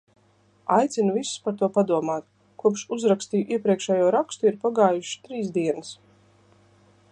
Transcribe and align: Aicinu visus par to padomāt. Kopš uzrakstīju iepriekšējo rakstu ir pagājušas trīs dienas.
Aicinu 0.77 1.11
visus 1.17 1.33
par 1.47 1.53
to 1.59 1.69
padomāt. 1.75 2.25
Kopš 2.63 2.85
uzrakstīju 2.97 3.55
iepriekšējo 3.59 4.09
rakstu 4.17 4.49
ir 4.51 4.59
pagājušas 4.67 5.23
trīs 5.29 5.55
dienas. 5.59 5.97